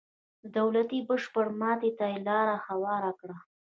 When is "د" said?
0.41-0.43